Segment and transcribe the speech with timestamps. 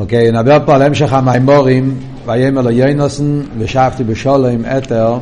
[0.00, 5.18] אוקיי, נדבר פה על המשך המימורים, ויאמר לו יוינוסן ושבתי בשולם אתר,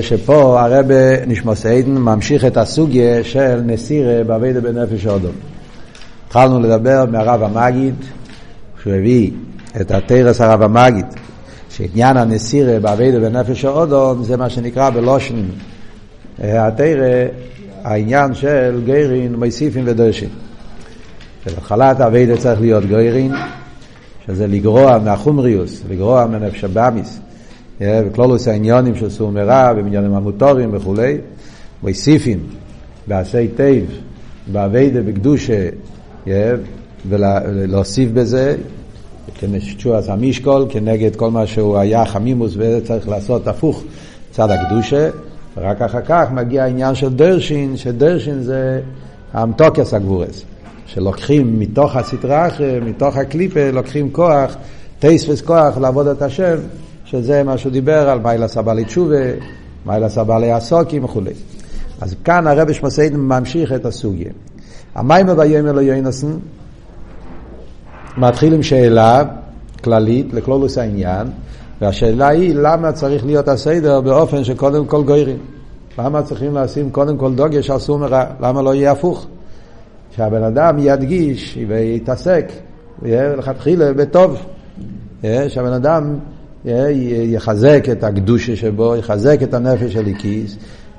[0.00, 5.32] שפה הרבה נשמוס עדן ממשיך את הסוגיה של נסירה באביידה בנפש אודום.
[6.26, 7.94] התחלנו לדבר מהרב המגיד,
[8.82, 9.30] שהוא הביא
[9.80, 11.06] את התרס הרב המגיד,
[11.70, 15.42] שעניין הנסירה באביידה בנפש אודום זה מה שנקרא בלושן
[16.38, 17.26] התרא,
[17.84, 20.28] העניין של גיירין, מוסיפין ודרשין.
[21.44, 23.32] שבהתחלת האביידה צריך להיות גוירין,
[24.26, 27.20] שזה לגרוע מהחומריוס, לגרוע מהנפש הבאמיס,
[27.80, 31.18] וכלולוס העניונים של סור מרע ומעניינים המוטורים וכולי,
[31.82, 32.38] מוסיפים
[33.06, 34.00] בעשי תיב,
[34.52, 35.68] באביידה בקדושה,
[37.08, 38.56] ולהוסיף בזה,
[39.34, 43.82] כמשצ'ועס המשקול, כנגד כל מה שהוא היה חמימוס וצריך לעשות הפוך
[44.30, 45.08] צד הקדושה,
[45.56, 48.80] ורק אחר כך מגיע העניין של דרשין, שדרשין זה
[49.32, 50.44] המתוקס הגבורס.
[50.94, 52.48] שלוקחים מתוך הסטרה,
[52.84, 54.56] מתוך הקליפה, לוקחים כוח,
[54.98, 56.56] טייספס כוח לעבוד את השם,
[57.04, 59.16] שזה מה שהוא דיבר על מיילה סבלי תשובה,
[59.86, 61.20] מיילה סבלי עסוקים וכו'.
[62.00, 64.30] אז כאן הרב שמסיידן ממשיך את הסוגיה.
[64.94, 66.36] המים ויאמר לו יוינסן
[68.16, 69.22] מתחיל עם שאלה
[69.84, 71.26] כללית לכלולוס העניין,
[71.80, 75.38] והשאלה היא למה צריך להיות הסדר באופן שקודם כל גוירים.
[75.98, 78.24] למה צריכים לשים קודם כל דוגיה שעשו מרע?
[78.40, 79.26] למה לא יהיה הפוך?
[80.16, 82.52] שהבן אדם ידגיש ויתעסק,
[83.02, 84.36] לכתחילה בטוב,
[85.48, 86.18] שהבן אדם
[87.24, 89.96] יחזק את הקדושה שבו, יחזק את הנפש.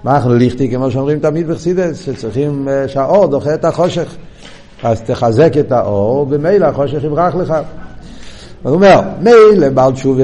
[0.03, 4.15] מה אנחנו ליכטי, כמו שאומרים תמיד בחסידס, שצריכים, שהאור דוחה את החושך.
[4.83, 7.53] אז תחזק את האור, ומילא החושך יברח לך.
[8.63, 10.23] הוא אומר, מילא בעל תשובה,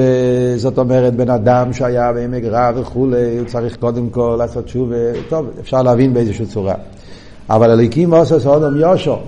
[0.56, 4.96] זאת אומרת, בן אדם שהיה בעמק רע וכולי, הוא צריך קודם כל לעשות תשובה,
[5.28, 6.74] טוב, אפשר להבין באיזושהי צורה.
[7.50, 9.18] אבל הליקים עושה סודום יושו.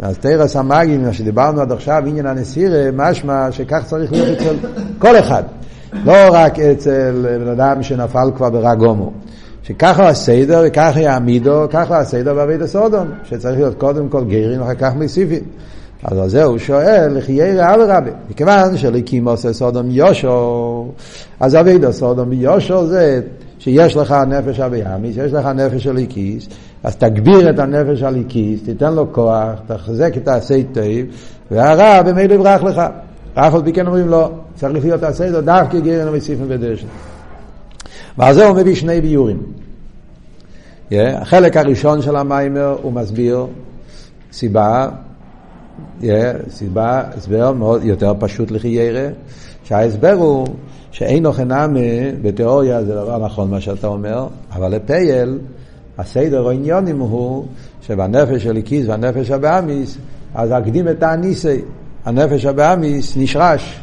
[0.00, 4.56] אז תרס המאגים, מה שדיברנו עד עכשיו, עניין הנסירה, משמע שכך צריך להיות אצל
[4.98, 5.42] כל אחד.
[6.04, 9.12] לא רק אצל בן אדם שנפל כבר ברגומו.
[9.62, 14.94] שככה הסדר וככה יעמידו, ככה הסדר בעביד הסודום, שצריך להיות קודם כל גרים ואחר כך
[14.96, 15.42] מסיפים.
[16.04, 17.18] אז על זה הוא שואל,
[17.58, 18.10] רע ורבי?
[18.30, 20.88] מכיוון שליקים עושה סודום יושו,
[21.40, 23.20] אז עביד הסודום יושו זה
[23.58, 26.48] שיש לך נפש אביאמיס, יש לך נפש הליקיס,
[26.86, 30.84] אז תגביר את הנפש הליקיס, תיתן לו כוח, תחזק את העשי טוב,
[31.50, 32.82] והרע במילא יברח לך.
[33.34, 36.86] אף על פי כן אומרים לו, צריך להיות הסדר דווקא גרן המציפים ודשן.
[38.18, 39.42] ועל זה הוא מביא שני ביורים.
[40.90, 43.46] Yeah, החלק הראשון של המיימר הוא מסביר
[44.32, 44.88] סיבה,
[46.00, 46.04] yeah,
[46.50, 49.08] סיבה, הסבר מאוד יותר פשוט לחיירה,
[49.64, 50.46] שההסבר הוא
[50.90, 51.80] שאין אוכנמה
[52.22, 55.38] בתיאוריה זה דבר נכון מה שאתה אומר, אבל לפייל
[55.98, 57.46] הסדר העניונים הוא
[57.82, 59.98] שבנפש של איקיס והנפש הבאמיס,
[60.34, 61.60] אז אקדים את האניסי,
[62.04, 63.80] הנפש הבאמיס נשרש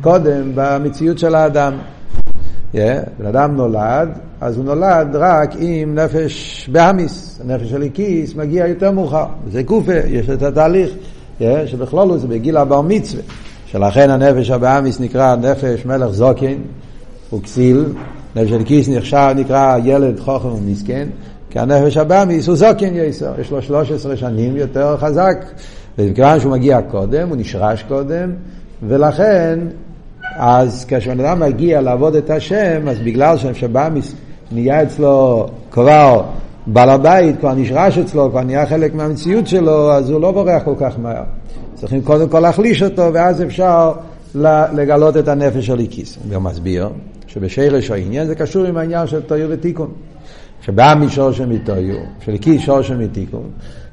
[0.00, 1.72] קודם במציאות של האדם.
[2.74, 2.76] Yeah,
[3.18, 4.08] בן אדם נולד,
[4.40, 9.98] אז הוא נולד רק עם נפש באמיס, הנפש של איקיס מגיע יותר מאוחר, זה גופה,
[10.06, 10.90] יש את התהליך,
[11.40, 13.22] yeah, שבכלול זה בגיל הבר מצווה.
[13.66, 16.54] שלכן הנפש הבאמיס נקרא נפש מלך זוקן,
[17.30, 17.84] הוא כסיל,
[18.36, 21.08] נפש של כיס נחשב נקרא ילד חוכם ומסכן,
[21.52, 25.44] כי הנפש הבאמיס הוא זוקן יסר, יש לו 13 שנים יותר חזק,
[25.98, 28.32] וכיוון שהוא מגיע קודם, הוא נשרש קודם,
[28.88, 29.58] ולכן,
[30.36, 34.14] אז כשבן אדם מגיע לעבוד את השם, אז בגלל שהנפש הבאמיס
[34.52, 36.22] נהיה אצלו כבר
[36.66, 40.74] בעל הבית, כבר נשרש אצלו, כבר נהיה חלק מהמציאות שלו, אז הוא לא בורח כל
[40.78, 41.22] כך מהר.
[41.74, 43.92] צריכים קודם כל להחליש אותו, ואז אפשר
[44.74, 46.18] לגלות את הנפש של איקיס.
[46.24, 46.88] הוא גם מסביר
[47.26, 49.88] שבשרש העניין זה קשור עם העניין של טויו ותיקון.
[50.62, 53.50] שבא משור של מטויו, של איקיס שור של מתיקון,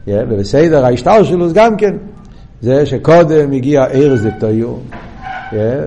[0.07, 1.95] ובסדר ההשתל שלו גם כן,
[2.61, 4.73] זה שקודם הגיע ארז דתויו,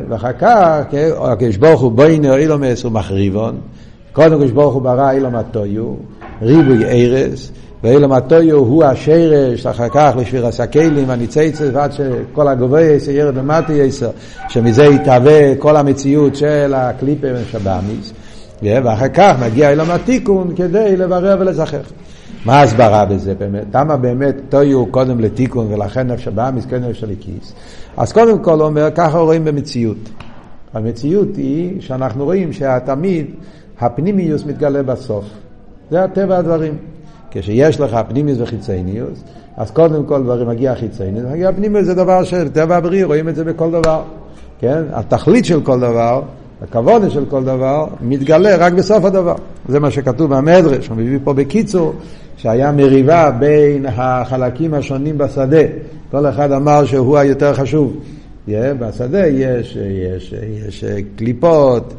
[0.08, 0.80] ואחר כך,
[1.20, 3.56] הקדוש ברוך הוא בוינו אילומס ומחריבון,
[4.12, 5.94] קודם הקדוש ברוך הוא ברא אילום הטויו,
[6.42, 13.10] ריבוי ארז, ואילו מתויו הוא השרש, אחר כך לשביר הסקלים, הניציצס, ועד שכל הגבוה יסר,
[13.10, 14.10] ירד למטה יסר,
[14.48, 18.12] שמזה יתהווה כל המציאות של הקליפה ושבאמיס,
[18.62, 21.92] ואחר כך מגיע אילום התיקון כדי לברר ולזכח.
[22.44, 23.64] מה ההסברה בזה באמת?
[23.74, 27.52] למה באמת טויו קודם לתיקון ולכן נפש הבאמיס כן נפש הליקיס?
[27.96, 30.10] אז קודם כל הוא אומר, ככה רואים במציאות.
[30.74, 33.26] המציאות היא שאנחנו רואים שתמיד
[33.80, 35.24] הפנימיוס מתגלה בסוף.
[35.90, 36.74] זה הטבע הדברים.
[37.30, 39.24] כשיש לך פנימיוס וחיצייניוס,
[39.56, 43.36] אז קודם כל דברים מגיע חיצייניוס, מגיע פנימיוס זה דבר של טבע הבריא, רואים את
[43.36, 44.02] זה בכל דבר,
[44.58, 44.82] כן?
[44.92, 46.22] התכלית של כל דבר,
[46.62, 49.34] הכבוד של כל דבר, מתגלה רק בסוף הדבר.
[49.68, 51.94] זה מה שכתוב במדרש, הוא מביא פה בקיצור,
[52.36, 55.62] שהיה מריבה בין החלקים השונים בשדה,
[56.10, 57.96] כל אחד אמר שהוא היותר חשוב.
[58.48, 60.84] Yeah, בשדה יש, יש, יש
[61.16, 61.94] קליפות,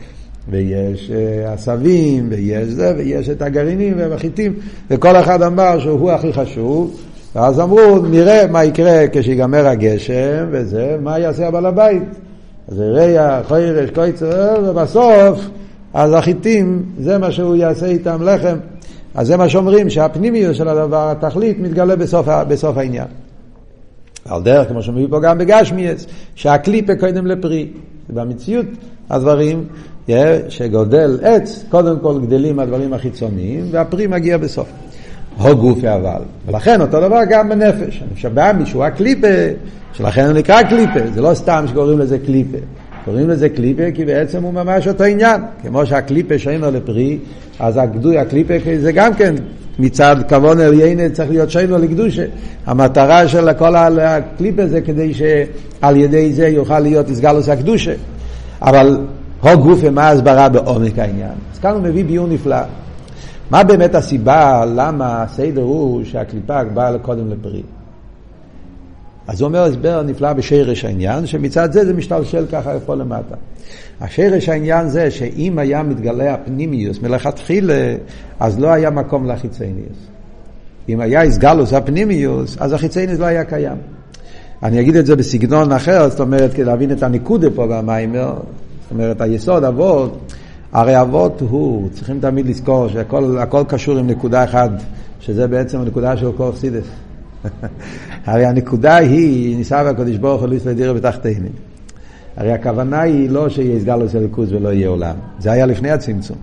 [0.49, 1.11] ויש
[1.45, 4.53] עשבים, ויש זה, ויש את הגרעינים והחיטים,
[4.89, 6.99] וכל אחד אמר שהוא הכי חשוב,
[7.35, 12.03] ואז אמרו, נראה מה יקרה כשיגמר הגשם, וזה, מה יעשה הבעל הבית.
[12.67, 15.39] אז ריח, חוירש, קויצר, ובסוף,
[15.93, 18.57] אז החיטים, זה מה שהוא יעשה איתם לחם.
[19.15, 23.07] אז זה מה שאומרים, שהפנימיות של הדבר, התכלית, מתגלה בסוף, בסוף העניין.
[24.25, 26.05] על דרך, כמו שאומרים פה גם בגשמיאס,
[26.35, 27.67] שהקליפה קודם לפרי.
[28.09, 28.65] במציאות
[29.09, 29.65] הדברים,
[30.49, 34.67] שגודל עץ, קודם כל גדלים הדברים החיצוניים, והפרי מגיע בסוף.
[35.37, 36.21] הו גופי אבל.
[36.47, 38.03] ולכן אותו דבר גם בנפש.
[38.13, 39.27] משבע מישהו הקליפה,
[39.93, 42.57] שלכן הוא נקרא קליפה, זה לא סתם שקוראים לזה קליפה.
[43.05, 45.41] קוראים לזה קליפה כי בעצם הוא ממש אותו עניין.
[45.61, 47.17] כמו שהקליפה שאינו לפרי,
[47.59, 49.35] אז הגדוי הקליפה זה גם כן
[49.79, 52.25] מצד כבון עליינה צריך להיות שאינו לקדושה.
[52.65, 57.93] המטרה של כל הקליפה זה כדי שעל ידי זה יוכל להיות הסגלוס הקדושה.
[58.61, 58.97] אבל
[59.41, 61.31] הו גופה מה ההסברה בעומק העניין.
[61.53, 62.57] אז כאן הוא מביא ביור נפלא.
[63.51, 67.63] מה באמת הסיבה למה הסדר הוא שהקליפה באה קודם לפרי?
[69.27, 73.35] אז הוא אומר הסבר נפלא בשרש העניין, שמצד זה זה משתלשל ככה פה למטה.
[74.01, 77.95] השרש העניין זה שאם היה מתגלה הפנימיוס מלכתחילה,
[78.39, 79.97] אז לא היה מקום לחיצניוס.
[80.89, 83.77] אם היה איסגלוס הפנימיוס, אז החיצניוס לא היה קיים.
[84.63, 88.91] אני אגיד את זה בסגנון אחר, זאת אומרת, כדי להבין את הניקודה פה במיימר, זאת
[88.91, 90.22] אומרת, היסוד אבות,
[90.73, 94.71] הרי אבות הוא, צריכים תמיד לזכור שהכל קשור עם נקודה אחת,
[95.19, 96.85] שזה בעצם הנקודה של כל סידס.
[98.25, 101.51] הרי הנקודה היא, ניסה והקדוש ברוך הוא ליסטר דירה בתחתינים.
[102.37, 105.15] הרי הכוונה היא לא שיהיה סגלוס הליכוז ולא יהיה עולם.
[105.39, 106.37] זה היה לפני הצמצום.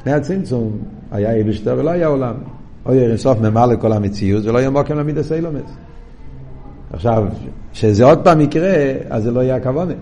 [0.00, 0.78] לפני הצמצום
[1.12, 2.34] היה איבשטר ולא היה עולם.
[2.86, 5.70] או יהיה אינסוף ממלא כל המציאות ולא יהיה מוקם למידס אילומס.
[6.92, 7.24] עכשיו,
[7.72, 8.74] כשזה עוד פעם יקרה,
[9.10, 9.94] אז זה לא יהיה הכוונה.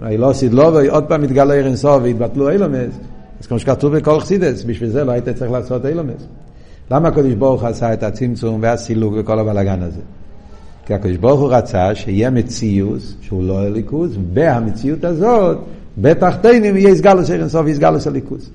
[0.00, 2.98] הרי לא סידלו ועוד פעם יתגלה אינסוף ויתבטלו אילומס,
[3.40, 6.26] אז כמו שכתוב בכל חסידס, בשביל זה לא היית צריך לעשות אילומס.
[6.90, 10.00] למה הקדוש ברוך עשה את הצמצום והסילוק וכל הבלאגן הזה?
[10.86, 15.58] כי הקדוש ברוך הוא רצה שיהיה מציאות, שהוא לא הליכוז, והמציאות הזאת,
[15.98, 18.50] בתחתינים יהיה סגלוס ערן סוף, יסגלוס הליכוז.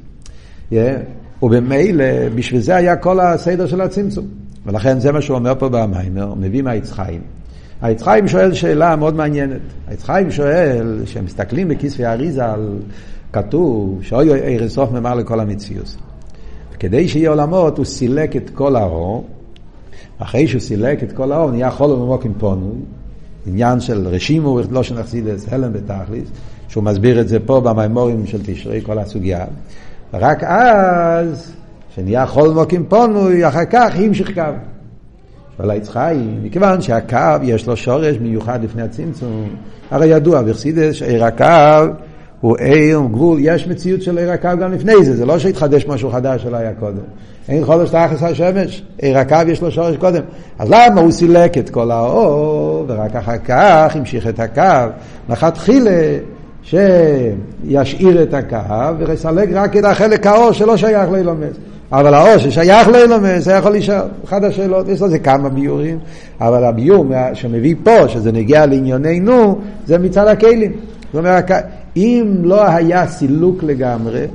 [1.44, 4.26] ובמילא, בשביל זה היה כל הסדר של הצמצום.
[4.66, 6.92] ולכן זה מה שהוא אומר פה במיימר, מביא מהעץ
[7.80, 7.92] חיים.
[7.92, 9.62] העץ חיים שואל שאלה מאוד מעניינת.
[9.88, 12.80] העץ חיים שואל, כשמסתכלים בכיסוי האריזה על
[13.34, 15.96] כתוב, שאוי ערן סוף ממר לכל המציאות.
[16.80, 19.26] כדי שיהיה עולמות, הוא סילק את כל האור,
[20.20, 22.76] אחרי שהוא סילק את כל האור, נהיה חול ומוקים פונוי,
[23.48, 26.28] עניין של רשימו, לא שנחסידס, הלם ותכליס,
[26.68, 29.46] שהוא מסביר את זה פה במימורים של תשרי, כל הסוגיה.
[30.14, 31.54] ורק אז,
[31.96, 34.79] שנהיה חול ומוקים פונוי, אחר כך המשיך קו.
[35.60, 39.50] שואל היצחיים, מכיוון שהקו יש לו שורש מיוחד לפני הצמצום,
[39.92, 41.94] הרי ידוע בחסידס שעיר הקו
[42.42, 46.12] הוא עיר, גבול, יש מציאות של עיר הקו גם לפני זה, זה לא שהתחדש משהו
[46.12, 47.02] חדש שלא היה קודם.
[47.50, 50.22] אין חודש תחס השמש, עיר הקו יש לו שורש קודם.
[50.60, 54.92] אז למה הוא סילק את כל האור, ורק אחר כך המשיך את הקו,
[55.30, 56.18] לכתחילה
[56.64, 61.56] שישאיר את הקו, ויסלק רק את החלק האור שלא שייך לאילומס.
[61.92, 64.08] אבל האור ששייך לאילומס, זה יכול להישאר.
[64.26, 66.00] אחת השאלות, יש לזה כמה ביורים,
[66.42, 70.72] אבל הביור שמביא פה, שזה נגיע לענייננו, זה מצד הכלים.
[71.14, 71.52] זאת אומרת,
[71.98, 74.26] אם לא היה סילוק לגמרי,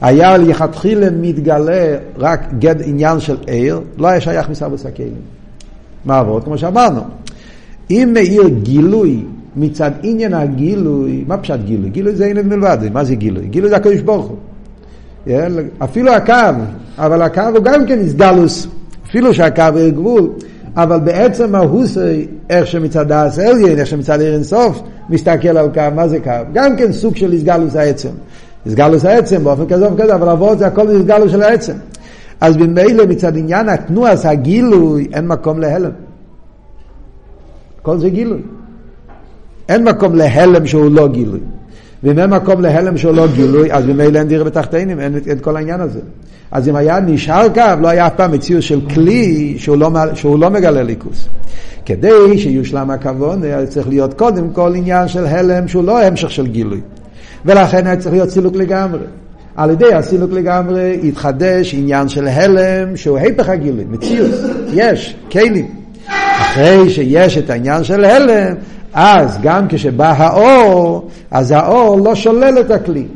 [0.00, 5.20] היה לכתחילה מתגלה רק גד עניין של עיר, לא היה שייך מסבוס הכלים.
[6.04, 6.44] מה עבוד?
[6.44, 7.00] כמו שאמרנו,
[7.90, 9.24] אם מאיר גילוי
[9.56, 11.90] מצד עניין הגילוי, מה פשט גילוי?
[11.90, 13.46] גילוי זה אין מלבד, מה זה גילוי?
[13.46, 14.36] גילוי זה הקדוש ברוך הוא.
[15.78, 16.32] אפילו הקו,
[16.98, 18.66] אבל הקו הוא גם כן איסגלוס,
[19.06, 20.30] אפילו שהקו הוא גבול,
[20.76, 26.08] אבל בעצם ההוסי, איך שמצד דאס אליין, איך שמצד עיר אינסוף, מסתכל על קו, מה
[26.08, 26.30] זה קו?
[26.52, 28.08] גם כן סוג של איסגלוס העצם.
[28.66, 31.72] איסגלוס העצם באופן כזה וכזה, אבל אבות זה הכל איסגלוס של העצם.
[32.40, 35.90] אז במילא מצד עניין התנועס, הגילוי, אין מקום להלם.
[37.82, 38.40] כל זה גילוי.
[39.68, 41.40] אין מקום להלם שהוא לא גילוי.
[42.02, 45.56] ואם אין מקום להלם שהוא לא גילוי, אז במילא אין דירה בתחתינים, אין את כל
[45.56, 46.00] העניין הזה.
[46.50, 50.38] אז אם היה נשאר קו, לא היה אף פעם מציאות של כלי שהוא לא, שהוא
[50.38, 51.28] לא מגלה ליכוס.
[51.86, 56.80] כדי שיושלם הכוון, צריך להיות קודם כל עניין של הלם שהוא לא המשך של גילוי.
[57.44, 59.00] ולכן היה צריך להיות סילוק לגמרי.
[59.56, 64.30] על ידי הסילוק לגמרי התחדש עניין של הלם שהוא היפך הגילוי, מציאות,
[64.72, 65.66] יש, כלים.
[66.40, 68.54] אחרי שיש את העניין של הלם,
[69.00, 73.06] אז גם כשבא האור, אז האור לא שולל את הכלי.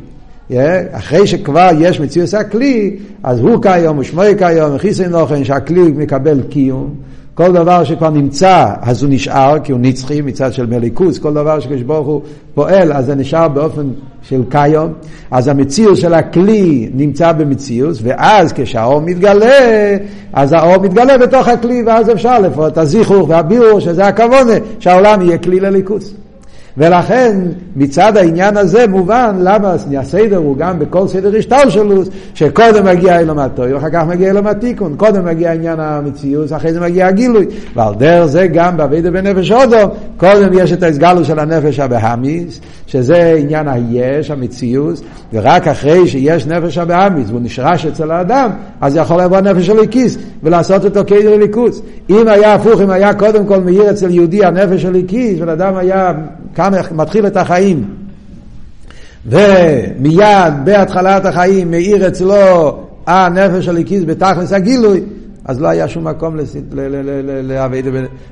[0.91, 6.95] אחרי שכבר יש מציאות הכלי, אז הוא כיום ושמוי כיום, וחיסן נוכן, שהכלי מקבל קיום,
[7.35, 11.59] כל דבר שכבר נמצא, אז הוא נשאר, כי הוא נצחי מצד של מליכוס, כל דבר
[11.59, 12.21] שקדוש ברוך הוא
[12.53, 13.89] פועל, אז זה נשאר באופן
[14.21, 14.93] של קיום,
[15.31, 19.97] אז המציאות של הכלי נמצא במציאות, ואז כשהאור מתגלה,
[20.33, 25.37] אז האור מתגלה בתוך הכלי, ואז אפשר לפעול את הזיכוך והביאור, שזה הכוונה, שהעולם יהיה
[25.37, 26.13] כלי לליכוס.
[26.77, 27.37] ולכן
[27.75, 33.73] מצד העניין הזה מובן למה הסדר הוא גם בכל סדר השתלשלוס, שקודם מגיע אילום הטוי
[33.73, 38.25] ואחר כך מגיע אילום התיקון, קודם מגיע עניין המציאות, אחרי זה מגיע הגילוי, ועל דרך
[38.25, 39.77] זה גם בעבידה בנפש אודו,
[40.17, 45.01] קודם יש את ההסגלות של הנפש הבהמיס, שזה עניין היש, המציאות,
[45.33, 48.49] ורק אחרי שיש נפש הבהמיס והוא נשרש אצל האדם,
[48.81, 51.81] אז יכול לבוא נפש הליקיס ולעשות אותו כאילו ליכוס.
[52.09, 56.11] אם היה הפוך, אם היה קודם כל מאיר אצל יהודי הנפש הליקיס, ולאדם היה
[56.55, 57.85] כאן מתחיל את החיים.
[59.25, 65.01] ומיד בהתחלת החיים מאיר אצלו הנפש הליקיס בתכלס הגילוי,
[65.45, 66.37] אז לא היה שום מקום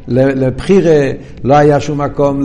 [0.07, 1.11] לבחירה,
[1.43, 2.43] לא היה שום מקום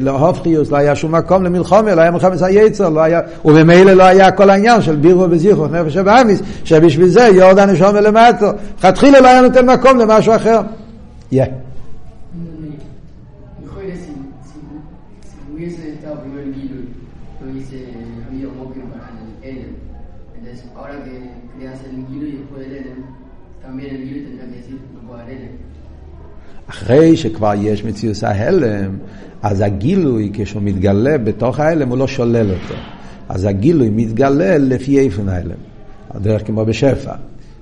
[0.00, 3.02] להופכיוס, לא היה שום מקום למלחומה, לא היה מלחמת היצר, לא
[3.44, 8.46] וממילא לא היה כל העניין של בירו וזיכרו, נפש הבאמיס, שבשביל זה יורד הנשום ולמטו.
[8.78, 10.60] לכתחילה לא היה נותן מקום למשהו אחר.
[11.32, 11.73] Yeah.
[26.74, 28.96] אחרי שכבר יש מציאות ההלם,
[29.42, 32.74] אז הגילוי, כשהוא מתגלה בתוך ההלם, הוא לא שולל אותו.
[33.28, 35.56] אז הגילוי מתגלה לפי איפן ההלם.
[36.14, 37.12] הדרך כמו בשפע.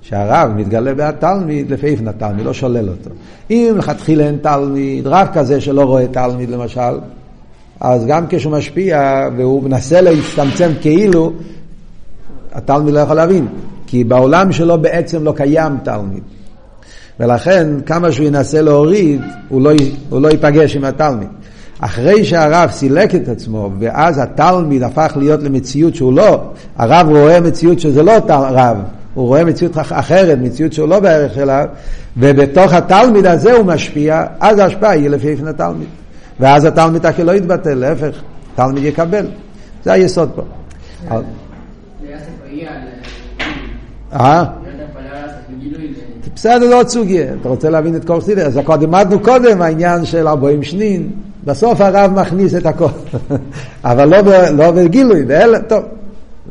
[0.03, 3.11] שהרב מתגלה בתלמיד לפי איפן התלמיד, לא שולל אותו.
[3.51, 6.99] אם לכתחילה אין תלמיד, רב כזה שלא רואה תלמיד למשל,
[7.81, 11.33] אז גם כשהוא משפיע והוא מנסה להצטמצם כאילו,
[12.53, 13.49] התלמיד לא יכול להבין.
[13.87, 16.23] כי בעולם שלו בעצם לא קיים תלמיד.
[17.23, 19.73] ולכן כמה שהוא ינסה להוריד, הוא לא,
[20.09, 21.29] הוא לא ייפגש עם התלמיד.
[21.81, 26.41] אחרי שהרב סילק את עצמו, ואז התלמיד הפך להיות למציאות שהוא לא,
[26.77, 28.77] הרב רואה מציאות שזה לא רב,
[29.15, 31.67] הוא רואה מציאות אחרת, מציאות שהוא לא בערך אליו,
[32.17, 35.89] ובתוך התלמיד הזה הוא משפיע, אז ההשפעה היא לפי איפן התלמיד.
[36.41, 38.17] ואז התלמיד הכי לא יתבטל, להפך,
[38.55, 39.27] תלמיד יקבל.
[39.85, 40.43] זה היסוד פה.
[44.13, 44.45] אה?
[46.35, 47.27] בסדר, לא עוד סוגיה.
[47.41, 48.43] אתה רוצה להבין את כל חסידס?
[48.43, 51.11] אז קודם למדנו קודם העניין של ארבעים שנין.
[51.45, 52.87] בסוף הרב מכניס את הכל.
[53.85, 55.83] אבל לא, לא בגילוי, באלה, טוב.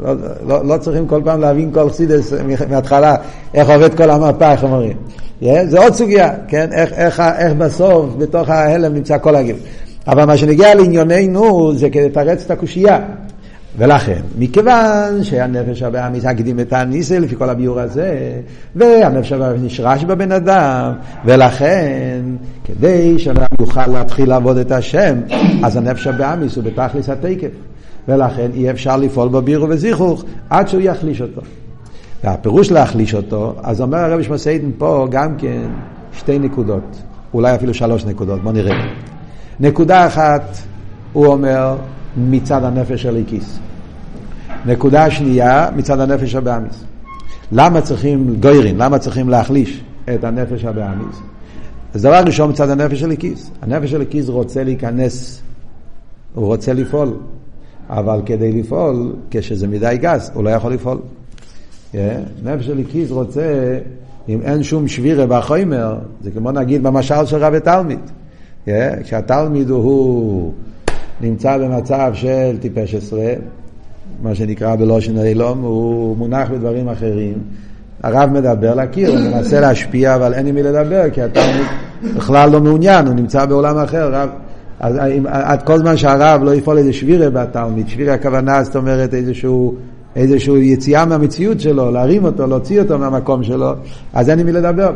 [0.01, 0.13] לא,
[0.47, 2.33] לא, לא צריכים כל פעם להבין כל חסידס
[2.69, 3.15] מההתחלה,
[3.53, 4.97] איך עובד כל המפה, איך אומרים.
[5.41, 6.69] Yeah, זה עוד סוגיה, כן?
[6.71, 9.55] איך, איך, איך בסוף, בתוך ההלם נמצא כל הגיל.
[10.07, 12.99] אבל מה שנגיע לענייננו זה כדי לתרץ את הקושייה.
[13.77, 18.31] ולכן, מכיוון שהנפש הבאמיס הקדים את הניסה לפי כל הביור הזה,
[18.75, 20.93] והנפש הבאמיס נשרש בבן אדם,
[21.25, 22.21] ולכן,
[22.65, 25.15] כדי שאדם יוכל להתחיל לעבוד את השם,
[25.63, 27.51] אז הנפש הבאמיס הוא בתכלס התקף.
[28.07, 31.41] ולכן אי אפשר לפעול בבירו וזיכוך עד שהוא יחליש אותו.
[32.23, 35.69] והפירוש להחליש אותו, אז אומר הרבי שמסיידן פה גם כן
[36.13, 37.01] שתי נקודות,
[37.33, 38.75] אולי אפילו שלוש נקודות, בוא נראה.
[39.59, 40.57] נקודה אחת,
[41.13, 41.75] הוא אומר,
[42.17, 43.59] מצד הנפש הליקיס.
[44.65, 46.83] נקודה שנייה, מצד הנפש הבאמיס.
[47.51, 49.83] למה צריכים גוירין, למה צריכים להחליש
[50.15, 51.15] את הנפש הבאמיס?
[51.93, 53.51] אז דבר ראשון מצד הנפש הליקיס.
[53.61, 55.41] הנפש הליקיס רוצה להיכנס,
[56.33, 57.13] הוא רוצה לפעול,
[57.89, 60.97] אבל כדי לפעול, כשזה מדי גס, הוא לא יכול לפעול.
[61.93, 61.95] Yeah,
[62.43, 63.79] נפש הליקיס רוצה,
[64.29, 67.99] אם אין שום שבירה בחומר, זה כמו נגיד במשל של רבי תלמיד.
[68.65, 68.69] Yeah,
[69.03, 70.53] כשהתלמיד הוא
[71.21, 73.33] נמצא במצב של טיפש עשרה,
[74.23, 77.33] מה שנקרא בלושן אילום, הוא מונח בדברים אחרים.
[78.03, 81.65] הרב מדבר לקיר, הוא מנסה להשפיע, אבל אין עם מי לדבר, כי התלמיד
[82.15, 84.09] בכלל לא מעוניין, הוא נמצא בעולם אחר.
[84.13, 84.29] רב,
[84.79, 89.75] אז עד כל זמן שהרב לא יפעול איזה שבירה בתלמיד, שבירה הכוונה זאת אומרת איזשהו,
[90.15, 93.71] איזשהו יציאה מהמציאות שלו, להרים אותו, להוציא אותו מהמקום שלו,
[94.13, 94.91] אז אין עם מי לדבר.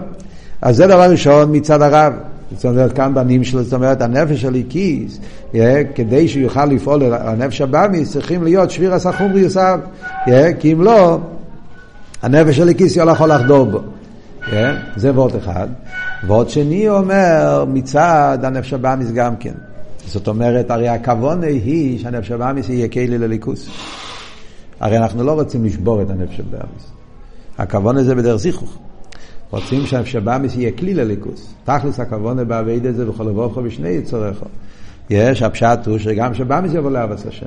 [0.61, 2.13] אז זה דבר ראשון מצד הרב.
[2.55, 5.19] זאת אומרת, כאן בנים שלו, זאת אומרת, הנפש הליקיס,
[5.95, 9.79] כדי שהוא יוכל לפעול הנפש הבאמיס, צריכים להיות שביר הסחום ויוסף,
[10.59, 11.19] כי אם לא,
[12.21, 13.79] הנפש הליקיס לא יכול לחדור בו.
[14.95, 15.67] זה ועוד אחד.
[16.27, 19.53] ועוד שני אומר, מצד הנפש הבאמיס גם כן.
[20.07, 23.69] זאת אומרת, הרי הכוונה היא שהנפש הבאמיס יהיה כלי לליכוס.
[24.79, 26.91] הרי אנחנו לא רוצים לשבור את הנפש הבאמיס.
[27.57, 28.77] הכוונה זה בדרך זיכוך.
[29.55, 31.53] רוצים שהשבאמיס יהיה כלי לליכוס.
[31.63, 34.45] תכלס הכוונה בעביד הזה וכל אבוכו בשני יצורכו.
[35.09, 37.45] יש, הפשט הוא שגם שבאמיס יבוא לאבס השם.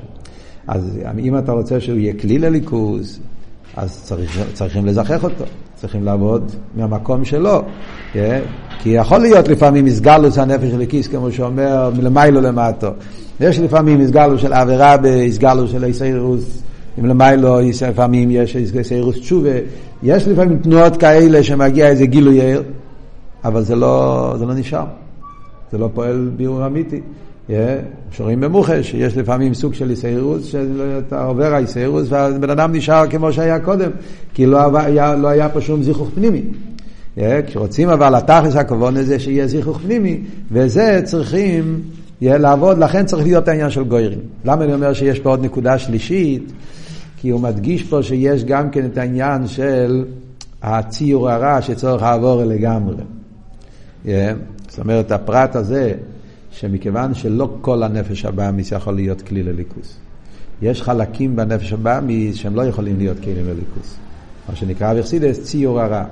[0.67, 3.19] אז אם אתה רוצה שהוא יהיה כלי לליכוס,
[3.77, 5.45] אז צריך, צריכים לזכח אותו.
[5.75, 7.61] צריכים לעבוד מהמקום שלו.
[8.13, 8.41] כן?
[8.79, 12.89] כי יכול להיות לפעמים מסגלוס הנפש של הכיס, כמו שאומר, מלמיילו למטו.
[13.39, 16.61] יש לפעמים מסגלוס של עבירה בהסגלוס של איסאירוס,
[16.99, 19.49] אם למיילו לפעמים יש איסאירוס תשובה.
[20.03, 22.61] יש לפעמים תנועות כאלה שמגיע איזה גילוי ער,
[23.43, 24.85] אבל זה לא, זה לא נשאר.
[25.71, 27.01] זה לא פועל ביאור אמיתי.
[28.11, 33.59] שרואים במוחש, יש לפעמים סוג של איסאירוס, שאתה עובר האיסאירוס והבן אדם נשאר כמו שהיה
[33.59, 33.89] קודם,
[34.33, 36.41] כי לא היה, לא היה פה שום זיכוך פנימי.
[37.47, 41.81] כשרוצים אבל התכלס הכבוד הזה שיהיה זיכוך פנימי, וזה צריכים
[42.21, 44.19] לעבוד, לכן צריך להיות העניין של גוירים.
[44.45, 46.51] למה אני אומר שיש פה עוד נקודה שלישית?
[47.21, 50.05] כי הוא מדגיש פה שיש גם כן את העניין של
[50.61, 52.95] הציור הרע שצריך לעבור לגמרי.
[54.69, 55.93] זאת אומרת, הפרט הזה,
[56.51, 59.97] שמכיוון שלא כל הנפש הבאמיס יכול להיות כלי לליכוס.
[60.61, 63.95] יש חלקים בנפש הבאמיס שהם לא יכולים להיות כלי לליכוס.
[64.49, 66.03] מה שנקרא אביכסידס ציור הרע.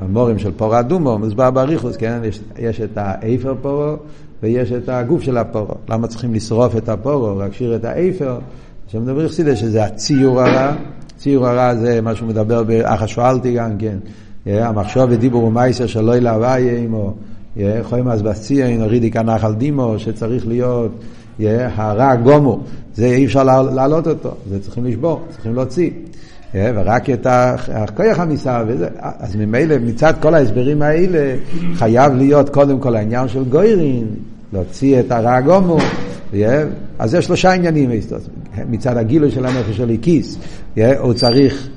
[0.00, 2.20] המורים של פורו אדומו, מוסבר באריכוס, כן?
[2.24, 3.96] יש, יש את האיפר פורו
[4.42, 5.74] ויש את הגוף של הפורו.
[5.88, 8.38] למה צריכים לשרוף את הפורו, להקשיר את האיפר?
[8.88, 10.74] שמדבר אכסידס שזה הציור הרע.
[11.18, 13.98] ציור הרע זה מה שהוא מדבר באחא שואלתי גם כן.
[14.46, 17.14] המחשוב ודיבור ומייסר שלא ילהווה עמו.
[17.82, 20.92] חוים אז בציין, רידי כנחל דימו, שצריך להיות
[21.74, 22.60] הרע גומו.
[22.94, 25.90] זה אי אפשר להעלות אותו, זה צריכים לשבור, צריכים להוציא.
[26.54, 27.26] ורק את
[27.70, 31.36] הכוח המיסה, וזה, אז ממילא מצד כל ההסברים האלה
[31.74, 34.06] חייב להיות קודם כל העניין של גוירין,
[34.52, 35.78] להוציא את הרע גומו,
[36.98, 37.90] אז יש שלושה עניינים
[38.70, 40.38] מצד הגילוי של הנפש של איקיס,
[40.98, 41.68] הוא צריך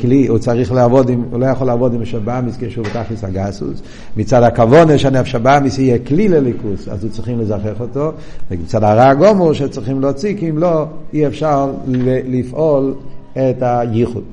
[0.00, 3.82] כלי, הוא צריך לעבוד עם, הוא לא יכול לעבוד עם שבאמיס כשהוא בתכלס הגסוס.
[4.16, 8.12] מצד הכוונה שהנפש הבאמיס יהיה כלי לליכוס, אז הוא צריכים לזכח אותו.
[8.50, 11.72] ומצד הרע הגומור שצריכים להוציא, כי אם לא, אי אפשר
[12.28, 12.94] לפעול
[13.32, 14.24] את הייחוד.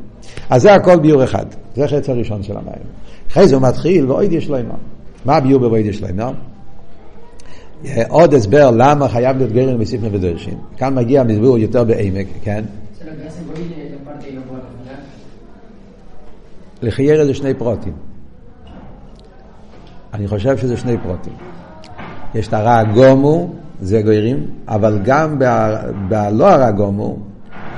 [0.50, 1.46] אז זה הכל ביור אחד,
[1.76, 2.84] זה חץ הראשון של המים.
[3.32, 4.76] אחרי זה הוא מתחיל, ואויד יש לו אימה.
[5.26, 6.32] מה הביור בויד יש לו אימה?
[8.10, 10.58] עוד הסבר למה חייב להיות גרם בסיפנה ודרשין.
[10.78, 12.64] כאן מגיע המסביר יותר בעמק, כן?
[16.82, 17.94] לחיירה זה שני פרוטים.
[20.14, 21.34] אני חושב שזה שני פרוטים.
[22.36, 25.40] יש את הרע הגומו, זה גוירים, אבל גם
[26.10, 27.18] בלא הרע הגומו,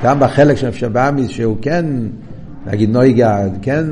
[0.04, 1.86] גם בחלק של נפש הבאמיס שהוא כן,
[2.66, 3.86] נגיד נויגה, כן,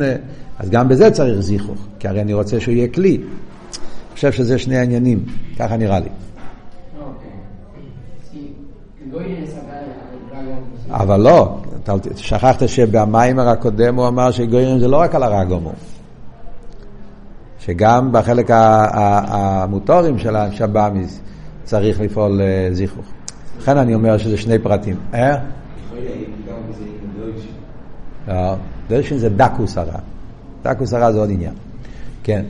[0.59, 3.17] אז גם בזה צריך זיכוך, כי הרי אני רוצה שהוא יהיה כלי.
[3.17, 5.25] אני חושב שזה שני העניינים,
[5.59, 6.09] ככה נראה לי.
[10.89, 11.57] אבל לא,
[12.15, 15.73] שכחת שבמיימר הקודם הוא אמר שגוירים זה לא רק על הרע גומור.
[17.59, 21.19] שגם בחלק המוטורים של השבאמיס
[21.63, 22.41] צריך לפעול
[22.71, 23.05] זיכוך.
[23.59, 24.95] לכן אני אומר שזה שני פרטים.
[25.13, 25.37] אה?
[28.27, 28.55] לא,
[28.89, 29.99] דרשין זה דקוס הרע.
[30.63, 31.53] דקוס הרע זה עוד עניין.
[32.23, 32.45] כן.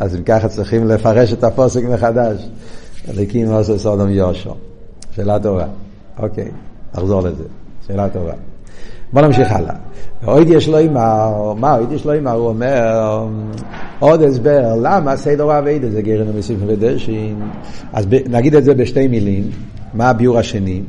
[0.00, 2.48] אז, אם ככה צריכים לפרש את הפוסק מחדש.
[3.08, 4.54] אליקים עושה סודום יושו.
[5.16, 5.66] שאלה טובה.
[6.18, 6.50] אוקיי,
[6.94, 7.44] נחזור לזה.
[7.86, 8.32] שאלה טובה.
[9.12, 9.74] בוא נמשיך הלאה.
[10.24, 12.32] עוד יש לו אימר, מה עוד יש לו אימר?
[12.32, 13.26] הוא אומר,
[13.98, 17.40] עוד הסבר, למה סדר אביידה זה גרן ומסיפים ודרשין?
[17.92, 19.50] אז נגיד את זה בשתי מילים.
[19.94, 20.82] מה הביור השני?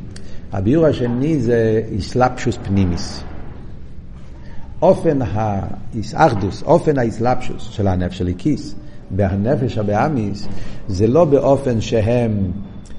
[0.54, 3.24] הביור השני זה איסלפשוס פנימיס.
[4.82, 8.76] אופן האיסאחדוס, אופן האיסלפשוס של הנפש של הכיס,
[9.12, 10.48] בנפש הבאמיס,
[10.88, 12.52] זה לא באופן שהם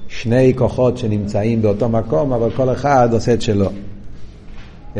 [0.07, 3.69] שני כוחות שנמצאים באותו מקום, אבל כל אחד עושה את שלו.
[4.95, 4.99] Yeah.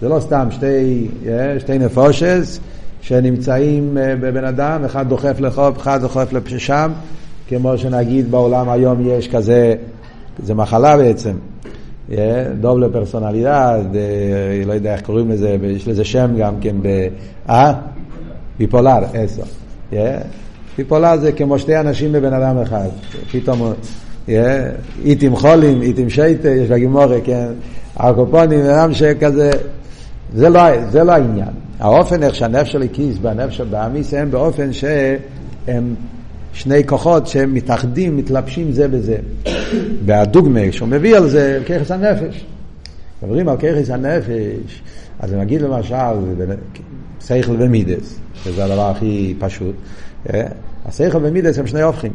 [0.00, 2.60] זה לא סתם שתי, yeah, שתי נפושס
[3.00, 6.92] שנמצאים uh, בבן אדם, אחד דוחף לחוף, אחד דוחף לשם,
[7.48, 9.74] כמו שנגיד בעולם היום יש כזה,
[10.42, 11.32] זה מחלה בעצם.
[12.60, 13.84] דובלה פרסונלידד,
[14.66, 16.76] לא יודע איך קוראים לזה, יש לזה שם גם כן.
[17.48, 17.72] אה?
[18.58, 19.42] ביפולר, עשר.
[20.78, 22.88] ביפולר זה כמו שתי אנשים בבן אדם אחד.
[23.30, 23.72] פתאום
[25.04, 27.46] איתים חולים, איתים שייטה, יש בגימורה, כן?
[27.96, 29.50] הקופונים, בן אדם שכזה,
[30.34, 31.48] זה לא, זה לא העניין.
[31.80, 35.94] האופן איך שהנפש של הכיס והנפש של באמיס הם באופן שהם
[36.52, 39.16] שני כוחות שהם מתאחדים, מתלבשים זה בזה.
[40.04, 42.44] והדוגמה שהוא מביא על זה, ככס הנפש.
[43.22, 44.82] מדברים על ככס הנפש,
[45.18, 45.94] אז נגיד למשל,
[47.20, 49.74] שכל ומידס, שזה הדבר הכי פשוט,
[50.32, 50.46] אה?
[50.86, 52.12] השכל ומידס הם שני הופכים.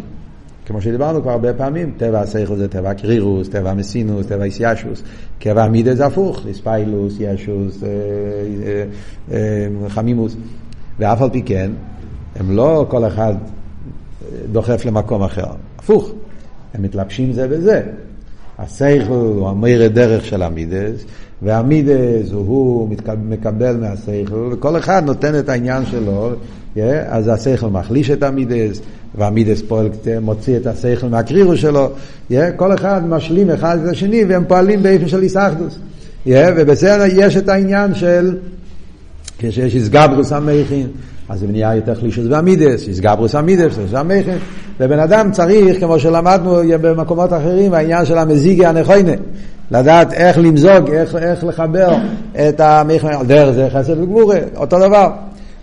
[0.66, 5.04] כמו שדיברנו כבר הרבה פעמים, טבע השכל זה טבע קרירוס, טבע מסינוס, טבע איסיאשוס,
[5.40, 7.90] טבע המידס זה הפוך, איספיילוס, ישוס, אה,
[9.32, 10.36] אה, חמימוס,
[11.00, 11.72] ואף על פי כן,
[12.36, 13.34] הם לא כל אחד
[14.52, 15.46] דוחף למקום אחר.
[15.80, 16.12] הפוך,
[16.74, 17.82] הם מתלבשים זה בזה.
[18.60, 21.06] השכל הוא המאיר דרך של המידס,
[21.42, 22.90] והמידס הוא
[23.30, 26.32] מקבל מהשכל, וכל אחד נותן את העניין שלו,
[27.08, 28.82] אז השכל מחליש את המידס,
[29.16, 29.90] והמידס פועל,
[30.22, 31.90] מוציא את השכל מהקרירו שלו,
[32.56, 35.80] כל אחד משלים אחד את השני, והם פועלים באיפה של איסאחדוס.
[36.28, 38.38] ובזה יש את העניין של
[39.38, 40.88] כשיש איסגברוס המכין,
[41.30, 44.38] אז זה נהיה יותר חלישוס והמידס, איסגברוס המידס, זה המכין.
[44.80, 49.12] ובן אדם צריך, כמו שלמדנו במקומות אחרים, העניין של המזיגי הנכוינה.
[49.72, 51.96] לדעת איך למזוג, איך, איך לחבר
[52.50, 55.10] את המכין, על דרך זה חסד וגבורה, אותו דבר.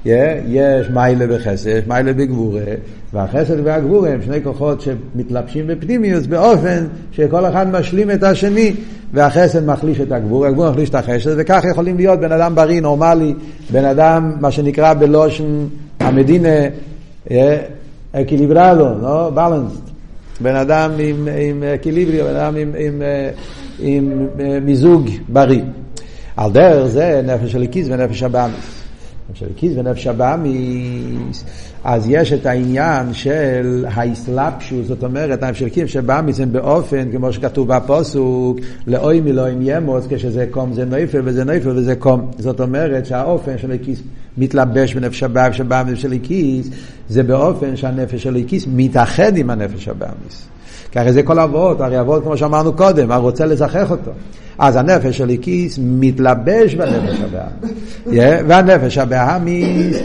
[0.05, 2.63] יש מיילה וחסד, יש מיילה בגבורה,
[3.13, 8.73] והחסד והגבורה הם שני כוחות שמתלבשים בפנימיוס באופן שכל אחד משלים את השני,
[9.13, 13.35] והחסד מחליש את הגבורה, הגבורה מחליש את החסד, וכך יכולים להיות בן אדם בריא, נורמלי,
[13.71, 15.67] בן אדם, מה שנקרא בלושן
[16.01, 16.49] המדינה,
[18.13, 19.31] אקיליברלו, לא?
[19.35, 19.83] בלנסט.
[20.41, 23.03] בן אדם עם, עם אקיליבריו, בן אדם עם, עם,
[23.79, 25.63] עם, עם מיזוג בריא.
[26.37, 28.82] על דרך זה נפש הליקיס ונפש הבאמיס.
[29.33, 31.45] נפש הליקיס ונפש הבאמיס,
[31.85, 37.69] אז יש את העניין של האסלאפשוס, זאת אומרת, הנפש הליקיס שבאמיס הם באופן, כמו שכתוב
[37.69, 42.31] בפוסוק, לאוי מלואים ימוס, כשזה קום זה נויפל וזה נויפל וזה קום.
[42.39, 44.03] זאת אומרת שהאופן של הליקיס
[44.39, 46.69] מתלבש בנפש הבאמיס בנפש הליקיס,
[47.09, 50.52] זה באופן שהנפש הליקיס מתאחד עם הנפש הבאמיס.
[50.93, 54.11] כי הרי זה כל אבות, הרי אבות כמו שאמרנו קודם, הרוצה לזכח אותו.
[54.59, 58.45] אז הנפש הליקיס מתלבש בנפש הבאמיס.
[58.47, 59.99] והנפש הבאמיס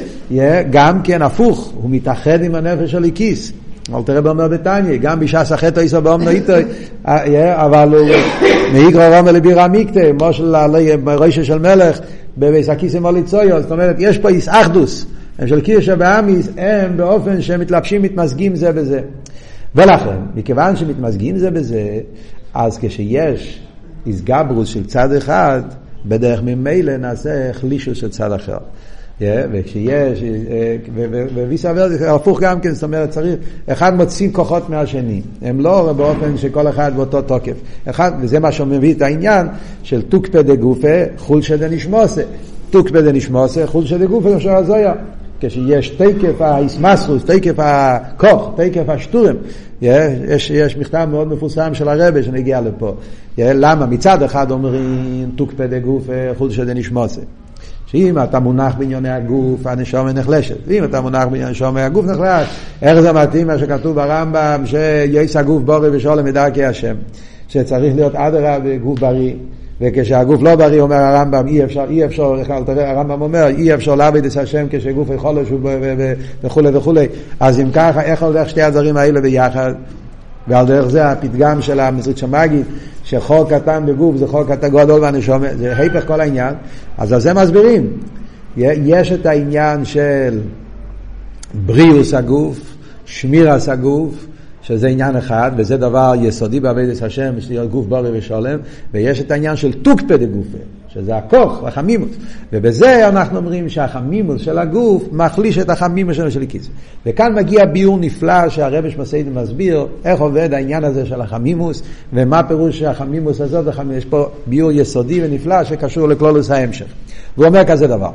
[0.70, 3.52] גם כן הפוך, הוא מתאחד עם הנפש של הליקיס.
[3.94, 6.54] אל תראה באומר בתניא, גם בשעס החטא איסו באומנו איתו,
[7.06, 8.08] אבל הוא
[8.74, 10.56] מאיגרו רומר לבירה מיקטה, מושל
[11.08, 12.00] ראשה של מלך,
[12.38, 15.06] בביס הכיסם מוליצויו, זאת אומרת, יש פה איסאחדוס,
[15.40, 19.00] הם של קירשה באמיס, הם באופן שהם מתלבשים, מתמזגים זה בזה.
[19.78, 22.00] ולכן, מכיוון שמתמזגים זה בזה,
[22.54, 23.62] אז כשיש
[24.06, 25.62] איסגברוס של צד אחד,
[26.06, 28.58] בדרך ממילא נעשה חלישוס של צד אחר.
[29.22, 30.24] וכשיש,
[31.34, 33.36] וויסה ורזה, הפוך גם כן, זאת אומרת, צריך,
[33.68, 37.58] אחד מוציא כוחות מהשני, הם לא באופן שכל אחד באותו תוקף,
[37.90, 39.48] אחד, וזה מה שמביא את העניין
[39.84, 42.22] של תוקפא דגופה, חולשא דנשמוסה,
[42.70, 44.94] תוקפא דנשמוסה, חולשא דגופה, אפשר הזויה.
[45.40, 49.36] כשיש תקף האיסמסרוס, תקף הכוח, תקף השטורם.
[49.82, 52.94] יש, יש מכתב מאוד מפורסם של הרבה שנגיע לפה.
[53.38, 53.86] למה?
[53.86, 57.22] מצד אחד אומרים תוקפא דגוף חולשא דנשמוסה.
[57.86, 60.58] שאם אתה מונח בענייני הגוף, הנשומה נחלשת.
[60.68, 62.48] ואם אתה מונח בענייני הנשומה, הגוף נחלש.
[62.82, 66.96] איך זה מתאים מה שכתוב ברמב"ם, שיש הגוף בורא ושולם מדרכי השם.
[67.48, 69.34] שצריך להיות אדרה בגוף בריא.
[69.82, 72.36] וכשהגוף לא בריא, אומר הרמב"ם, אי אפשר, אי אפשר,
[72.78, 75.38] הרמב"ם אומר, אי אפשר לעבוד את השם כשגוף יכול
[76.44, 77.08] וכולי וכולי.
[77.40, 79.74] אז אם ככה, איך הולך שתי הדברים האלה ביחד?
[80.48, 82.66] ועל דרך זה הפתגם של המזרית שמגיד,
[83.04, 86.54] שחור קטן בגוף זה חור קטן גדול והנשומת, זה היפך כל העניין.
[86.98, 87.88] אז על זה מסבירים.
[88.58, 90.40] יש את העניין של
[91.66, 92.60] בריאוס הגוף,
[93.06, 94.28] שמירס הגוף,
[94.68, 98.60] שזה עניין אחד, וזה דבר יסודי בעבודת השם, יש להיות גוף בריא ושלם,
[98.94, 100.58] ויש את העניין של תוקפא דגופה,
[100.94, 102.10] שזה הכוח, החמימוס.
[102.54, 106.70] ובזה אנחנו אומרים שהחמימוס של הגוף מחליש את החמימוס של הכיס.
[107.06, 111.82] וכאן מגיע ביור נפלא שהרבש מסעיד מסביר איך עובד העניין הזה של החמימוס,
[112.14, 116.88] ומה פירוש החמימוס הזאת, יש פה ביור יסודי ונפלא שקשור לכלולוס ההמשך.
[117.38, 118.12] והוא אומר כזה דבר,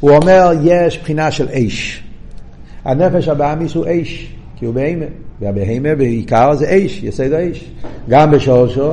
[0.00, 2.02] הוא אומר יש בחינה של אש.
[2.84, 4.39] הנפש הבאמיס הוא אש.
[4.60, 5.04] כי הוא בהמה,
[5.40, 7.70] והבהמה בעיקר זה אש, יסד האש.
[8.08, 8.92] גם בשורשו,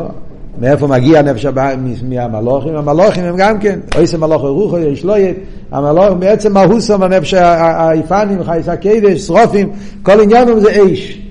[0.60, 1.76] מאיפה מגיע הנפש הבא?
[2.10, 5.36] מהמלוכים, המלוכים הם גם כן, אויסם מלוך רוחו, יש לא יד,
[5.72, 9.70] המלוכים בעצם מהוסם הנפש היפנים, חייס הקדש, שרופים,
[10.04, 11.22] כל עניינם זה אש.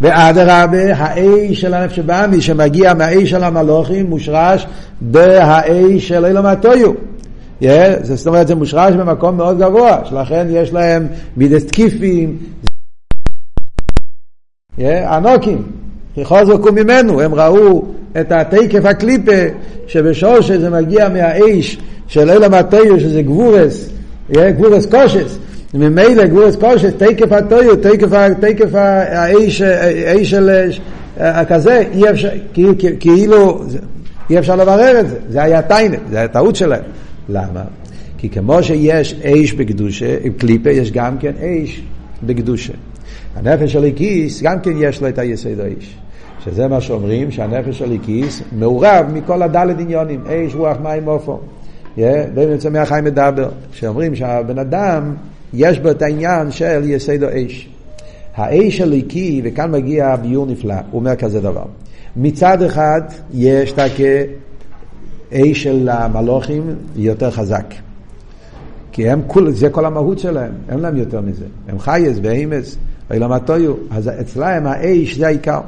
[0.00, 4.66] ואדרבה, האש של הנפש הבאמי שמגיע מהאש של המלוכים מושרש
[5.00, 6.92] בהאש של אילום הטויו.
[8.02, 12.36] זאת אומרת זה מושרש במקום מאוד גבוה, שלכן יש להם מידס תקיפים,
[14.78, 15.62] ענוקים,
[16.22, 17.84] חוזקו ממנו, הם ראו
[18.20, 19.42] את התקף הקליפה
[19.86, 23.90] שבשור שזה מגיע מהאש של אלה התויר שזה גבורס,
[24.30, 25.38] גבורס קושס,
[25.74, 27.74] ממילא גבורס קושס, תקף התויר,
[28.40, 30.70] תקף האש, האש של
[31.48, 32.28] כזה, אי אפשר,
[33.00, 33.64] כאילו,
[34.30, 36.82] אי אפשר לברר את זה, זה היה טיינט, זה היה טעות שלהם.
[37.28, 37.62] למה?
[38.18, 41.82] כי כמו שיש אש בקדושה, קליפה יש גם כן אש
[42.22, 42.72] בקדושה.
[43.36, 45.96] הנפש של הליקיס, גם כן יש לו את היסוד האיש.
[46.44, 51.40] שזה מה שאומרים, שהנפש הליקיס מעורב מכל הדלת עניונים, אש, רוח, מים, אופו.
[52.34, 55.14] בין צומח חיים מדבר, שאומרים שהבן אדם,
[55.54, 57.68] יש בו את העניין של יסוד האש.
[58.34, 61.64] האש הליקי, וכאן מגיע ביור נפלא, הוא אומר כזה דבר.
[62.16, 63.00] מצד אחד
[63.34, 64.22] יש תקה
[65.32, 66.62] אש של המלוכים
[66.96, 67.74] יותר חזק.
[68.92, 71.44] כי הם כול, זה כל המהות שלהם, אין להם יותר מזה.
[71.68, 72.76] הם חייס ואימס,
[73.10, 73.74] אילם הטויו.
[73.90, 75.60] אז אצלהם האש זה העיקר.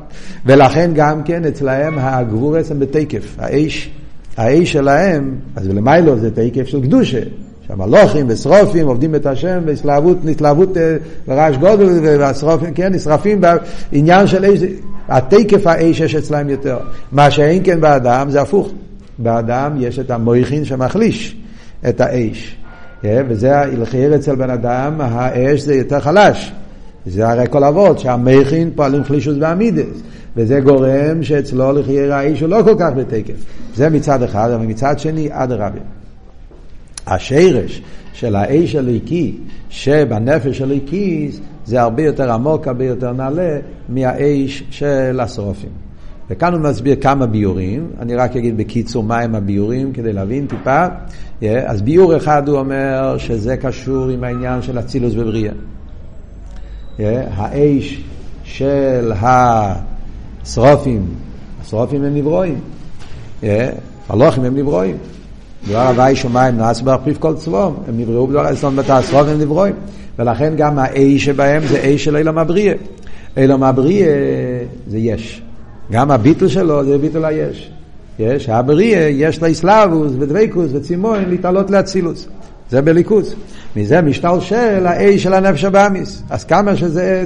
[0.46, 3.36] ולכן גם כן אצלהם הגבורס הם בתקף.
[3.38, 3.90] האש,
[4.36, 7.20] האש שלהם, אז למיילו זה תקף של קדושה.
[7.66, 10.96] שהמלוכים ושרופים עובדים את השם בהתלהבות, התלהבות אה,
[11.28, 14.60] ורעש גודל והשרופים, כן, נשרפים בעניין של אש,
[15.08, 16.78] התקף האש יש אצלהם יותר.
[17.12, 18.72] מה שאין כן באדם זה הפוך.
[19.18, 21.36] באדם יש את המויכין שמחליש
[21.88, 22.56] את האש.
[23.04, 26.52] אה, וזה הלחייר אצל בן אדם, האש זה יותר חלש.
[27.06, 30.02] זה הרי כל אבות, שהמכין פועלים חלישוס ועמידס.
[30.36, 33.34] וזה גורם שאצלו לחייר האש הוא לא כל כך בתקף.
[33.74, 35.80] זה מצד אחד, אבל מצד שני, אדרבה.
[37.06, 39.36] השרש של האש הליקי
[39.68, 41.30] שבנפש הליקי
[41.64, 45.70] זה הרבה יותר עמוק, הרבה יותר נעלה מהאש של השרופים.
[46.30, 50.86] וכאן הוא מסביר כמה ביורים, אני רק אגיד בקיצור מהם הביורים כדי להבין טיפה.
[51.66, 55.52] אז ביור אחד הוא אומר שזה קשור עם העניין של אצילוס בבריאה.
[56.98, 58.02] האש
[58.44, 59.12] של
[60.42, 61.06] השרופים,
[61.62, 62.60] השרופים הם נברואים,
[64.08, 64.96] הלוחים הם נברואים.
[65.68, 69.74] דבר הווי שמיים נעש בהכפיף כל צבום, הם נבראו בדבר, זאת אומרת, השרופים הם נברואים.
[70.18, 72.74] ולכן גם האש שבהם זה אש של אילם הבריאה.
[73.36, 74.14] אילם הבריאה
[74.88, 75.42] זה יש.
[75.92, 77.70] גם הביטל שלו זה ביטל היש.
[78.18, 82.28] יש, הבריאה יש לה אסלאבוס ודבקוס וצימון להתעלות לאצילוס.
[82.74, 83.34] זה בליכוס.
[83.76, 86.22] מזה משתלשל האש של הנפש הבאמיס.
[86.30, 87.24] אז כמה שזה,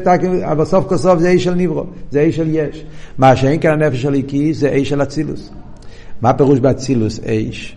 [0.58, 2.84] בסוף כל סוף זה אש של נברו, זה אש של יש.
[3.18, 5.50] מה שאין כאן הנפש של איקי זה אש של אצילוס.
[6.20, 7.76] מה פירוש באצילוס אש?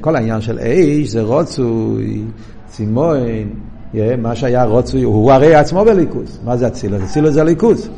[0.00, 2.22] כל העניין של אש זה רוצוי,
[2.70, 3.18] צימון,
[4.18, 6.38] מה שהיה רוצוי, הוא הרי עצמו בליכוס.
[6.44, 7.02] מה זה אצילוס?
[7.02, 7.88] אצילוס זה ליכוס.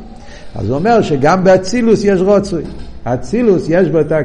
[0.55, 2.63] אז הוא אומר שגם באצילוס יש רוצוי.
[3.13, 4.19] אצילוס יש בו את ה...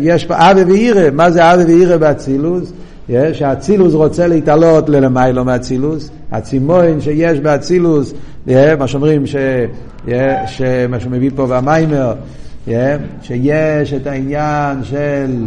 [0.00, 2.72] יש פה אבי ואירא, מה זה אבי ואירא באצילוס?
[3.32, 8.14] שהאצילוס רוצה להתעלות ללמיילו מאצילוס, הצימון שיש באצילוס,
[8.78, 9.36] מה שאומרים, ש...
[10.88, 12.14] מה שמביא פה במיימר,
[13.22, 15.46] שיש את העניין של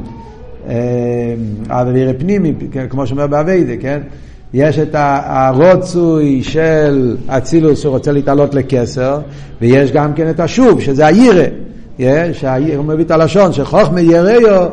[1.69, 2.53] אבי ואירא פנימי,
[2.89, 3.99] כמו שאומר באביידה, כן?
[4.53, 9.19] יש את הרוצוי של אצילוס שרוצה להתעלות לכסר,
[9.61, 11.45] ויש גם כן את השוב, שזה הירא.
[11.99, 14.67] הוא מביא את הלשון, שחוכמה יראו,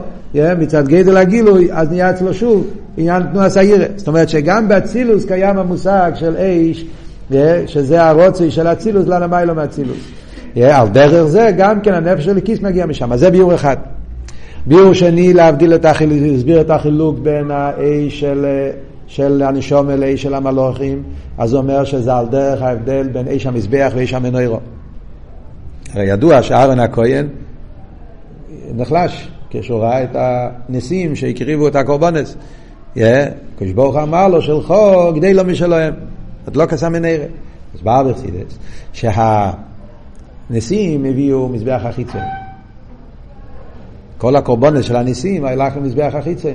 [0.58, 3.84] מצד גדל הגילוי, אז נהיה אצלו שוב עניין תנועת הירא.
[3.96, 6.84] זאת אומרת שגם באצילוס קיים המושג של אש,
[7.66, 9.98] שזה הרוצוי של אצילוס, מה לא מאצילוס.
[10.56, 13.76] על דרך זה גם כן הנפש של הכיס מגיע משם, אז זה ביור אחד.
[14.66, 18.46] ביור שני להבדיל את החילוק, להסביר את החילוק בין האש של
[19.06, 21.02] של הנשום אל אש של המלוכים,
[21.38, 24.58] אז הוא אומר שזה על דרך ההבדל בין אש המזבח ואש המנוירו.
[25.94, 27.26] הרי ידוע שאהרן הכהן
[28.74, 32.36] נחלש כשהוא ראה את הניסים שהקריבו את הקורבנס.
[32.94, 35.94] קדוש ברוך אמר לו שלחו גדי לו משלהם.
[36.44, 37.26] עוד לא קסם מנהרה.
[37.74, 38.58] אז בא בחסידס
[38.92, 39.54] שהניסים
[41.04, 42.20] הביאו מזבח החיצון.
[44.18, 46.54] כל הקורבנס של הניסים הלך למזבח החיצון.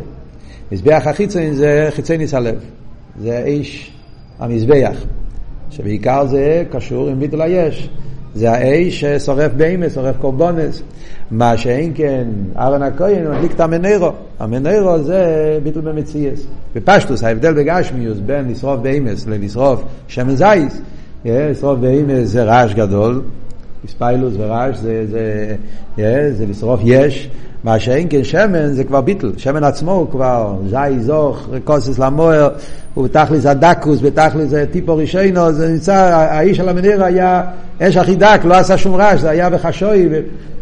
[0.72, 2.60] מזבח החיצון זה חיצוניס הלב,
[3.20, 3.92] זה איש
[4.40, 4.98] המזבח,
[5.72, 7.90] שבעיקר זה קשור עם ביטול היש.
[8.40, 10.82] זה האש ששורף באמס, שורף קורבונס.
[11.32, 14.12] מה שאין כן, ארן הכהן מדליק את המנרו.
[14.40, 15.24] המנרו זה
[15.64, 16.48] ביטול במציאס.
[16.76, 20.82] בפשטוס, ההבדל בגשמיוס בין לשרוף באמס ללשרוף שמן זייס,
[21.26, 23.22] לשרוף באמס זה רעש גדול,
[23.88, 25.56] ספיילוס ורעש זה, זה,
[25.98, 27.30] זה, זה לשרוף יש.
[27.64, 32.50] מה שאין כן שמן זה כבר ביטל, שמן עצמו הוא כבר זי זוך, רקוסס למוער,
[32.94, 35.96] הוא בתכלס הדקוס, בתכלס טיפו רישיינו, זה נמצא,
[36.30, 37.44] האיש של המניר היה
[37.82, 40.10] אש הכי דק, לא עשה שום רעש, זה היה בחשוי,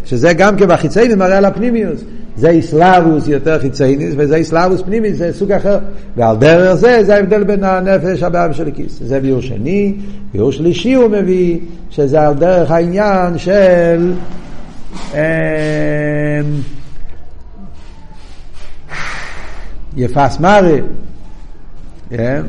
[0.06, 2.02] שזה גם כן בחיצייני מראה על הפנימיוס.
[2.38, 5.78] זה איסלאבוס יותר חיצייניס, וזה איסלאבוס פנימיס, זה סוג אחר.
[6.18, 9.00] ועל דרך זה, זה ההבדל בין הנפש הבאב של הכיס.
[9.02, 9.94] זה ביור שני.
[10.34, 14.14] ביור שלישי הוא מביא, שזה על דרך העניין של...
[15.14, 15.20] אמ,
[19.98, 20.82] יפס מרי,
[22.10, 22.42] כן?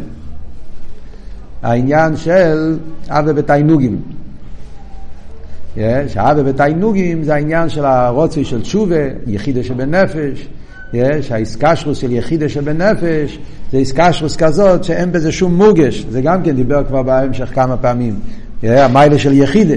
[1.63, 4.01] העניין של אבה בתיינוגים.
[5.75, 6.05] כן?
[6.09, 10.49] שאבה בתיינוגים זה העניין של הרוצי של תשובה, יחידה שבנפש,
[10.93, 11.23] כן?
[11.23, 13.39] שהאיסקשרוס של יחידה שבנפש
[13.73, 18.21] זה איסקשרוס כזאת שאין בזה שום מורגש, זה גם כן דיבר כבר בהמשך כמה פעמים,
[18.63, 19.75] המיילה של יחידה.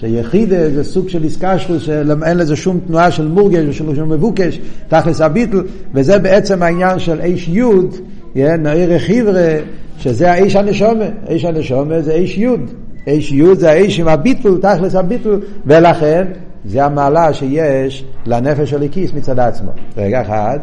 [0.00, 4.58] שיחידה זה סוג של איסקשרוס שאין לזה שום תנועה של מורגש ושום שום מבוקש,
[4.88, 5.62] תכלס הביטל,
[5.94, 7.94] וזה בעצם העניין של איש יוד,
[8.34, 9.56] נעיר חבר'ה,
[9.98, 11.04] שזה האיש הנשומה.
[11.28, 12.60] איש הנשומה זה איש יוד.
[13.06, 16.26] איש יוד זה האיש עם הביטול, תכלס הביטול, ולכן
[16.64, 19.70] זה המעלה שיש לנפש של הליקיס מצד עצמו.
[19.96, 20.58] רגע אחד,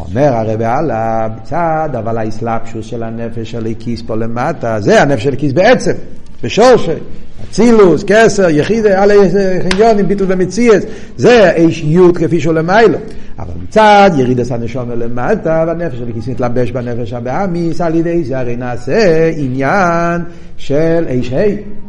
[0.00, 5.28] אומר הרב הלאה, מצד, אבל האסלאפשוס של הנפש של הליקיס פה למטה, זה הנפש של
[5.28, 5.92] הליקיס בעצם,
[6.42, 6.92] בשורשי.
[7.50, 9.10] אצילוס, כסר, יחידה, על
[9.70, 10.84] חניונים, ביטול ומציאס,
[11.16, 12.98] זה איש יוד כפי שהוא למיילו.
[13.38, 18.56] אבל מצד ירידס הנשום למטה, והנפש של כיס מתלבש בנפש הבאמיס, על ידי זה הרי
[18.56, 20.22] נעשה עניין
[20.56, 21.82] של איש ה'.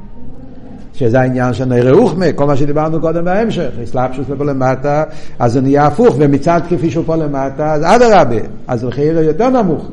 [0.93, 5.03] שזה העניין של נראה רוחמה, כל מה שדיברנו קודם בהמשך, אסלאפשוס לפה למטה,
[5.39, 9.89] אז זה נהיה הפוך, ומצד כפי שהוא פה למטה, אז אדרבה, אז מחיר יותר נמוך.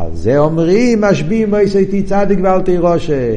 [0.00, 3.34] על זה אומרים, משביעים מויסי צדיק ואל תירושה.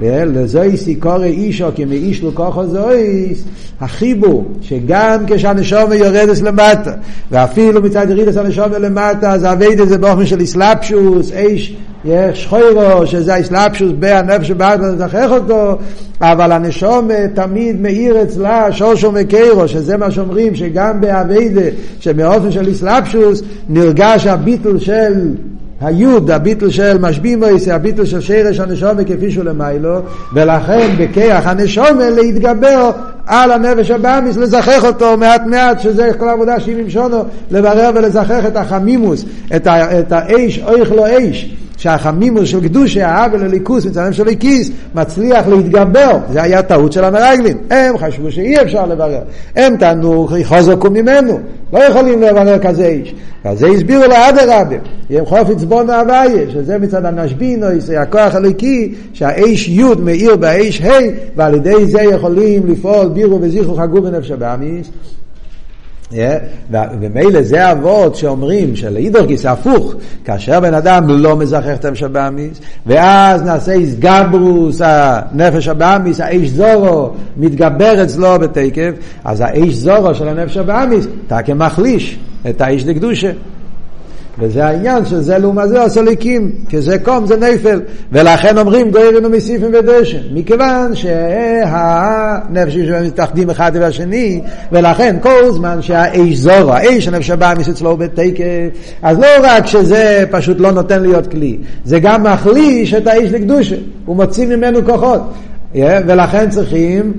[0.00, 3.44] לזויס יקורא אישו כמאיש לקוחו זויס,
[3.80, 6.92] החיבור שגם כשהנשום יורדת למטה,
[7.30, 11.76] ואפילו מצד ירידס הנשום למטה, אז אבייד את זה באופן של אסלאפשוס, איש
[12.34, 15.78] שחוירו, שזה האסלאפשוס בהנפש שבאת לזכח אותו,
[16.20, 21.66] אבל הנשום תמיד מאיר אצלה שושו מקיירו, שזה מה שאומרים, שגם באביידה,
[22.00, 25.34] שמאופן של אסלאפשוס, נרגש הביטול של
[25.80, 30.00] היוד, הביטל של משבימויס, זה הביטל של שרש הנשומה כפי שהוא למיילו,
[30.32, 32.90] ולכן בכיח הנשומה להתגבר
[33.26, 38.56] על הנפש הבאמיס, לזכח אותו מעט מעט, שזה כל העבודה שהיא ממשונו, לברר ולזכח את
[38.56, 39.24] החמימוס,
[39.56, 41.54] את, ה, את האש, אויך לו אש.
[41.78, 46.18] שהחמימוס של קדושי, העוול לליכוס מצלם של ליקיס, מצליח להתגבר.
[46.32, 47.56] זה היה טעות של המרגלים.
[47.70, 49.20] הם חשבו שאי אפשר לברר.
[49.56, 51.40] הם טענו חוזקו ממנו.
[51.72, 53.14] לא יכולים לברר כזה איש.
[53.44, 54.76] אז זה הסבירו לאדרבה.
[55.10, 60.98] הם חופץ בונו הוויה, שזה מצד הנשבינו, זה הכוח הליקי, שהאיש י' מאיר באיש ה',
[61.36, 64.90] ועל ידי זה יכולים לפעול בירו וזיכרו חגו בנפש הבאמיס.
[66.70, 69.94] ומילא זה אבות שאומרים שלאידור גיס הפוך,
[70.24, 77.10] כאשר בן אדם לא מזכח את הנפש הבאמיס, ואז נעשה איסגברוס הנפש הבאמיס, האיש זורו
[77.36, 78.90] מתגבר אצלו בתקף,
[79.24, 82.18] אז האיש זורו של הנפש הבאמיס, אתה כמחליש
[82.50, 83.30] את האיש לקדושה.
[84.40, 87.80] וזה העניין שזה לעומת זה הסוליקים, כי זה קום, זה נפל.
[88.12, 90.18] ולכן אומרים גוירין ומסיפים ודשן.
[90.32, 94.40] מכיוון שהנפש שלהם מתאחדים אחד והשני,
[94.72, 98.44] ולכן כל זמן שהאיש זורו, האיש הנפש הבא אצלו בתקף,
[99.02, 103.76] אז לא רק שזה פשוט לא נותן להיות כלי, זה גם מחליש את האיש לקדושה,
[104.06, 105.20] הוא מוציא ממנו כוחות.
[105.74, 107.12] ולכן צריכים